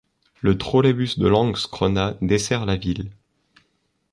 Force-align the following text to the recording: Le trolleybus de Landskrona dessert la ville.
Le 0.41 0.57
trolleybus 0.57 1.19
de 1.19 1.27
Landskrona 1.27 2.17
dessert 2.23 2.65
la 2.65 2.75
ville. 2.75 3.11